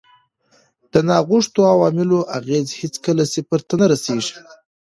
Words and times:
د 0.91 0.93
ناغوښتو 1.07 1.59
عواملو 1.73 2.19
اغېز 2.37 2.67
هېڅکله 2.81 3.23
صفر 3.33 3.59
ته 3.67 3.73
نه 3.81 3.85
رسیږي. 3.91 4.33